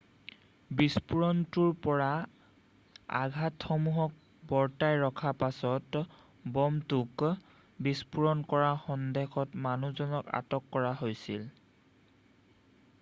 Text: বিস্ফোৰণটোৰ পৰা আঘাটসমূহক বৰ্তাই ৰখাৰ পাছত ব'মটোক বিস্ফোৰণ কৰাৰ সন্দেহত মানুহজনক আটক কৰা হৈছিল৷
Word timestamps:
বিস্ফোৰণটোৰ 0.77 1.73
পৰা 1.87 2.05
আঘাটসমূহক 3.19 4.15
বৰ্তাই 4.53 4.97
ৰখাৰ 5.03 5.35
পাছত 5.43 6.01
ব'মটোক 6.57 7.25
বিস্ফোৰণ 7.89 8.43
কৰাৰ 8.55 8.75
সন্দেহত 8.89 9.63
মানুহজনক 9.69 10.33
আটক 10.41 10.67
কৰা 10.79 10.97
হৈছিল৷ 11.05 11.47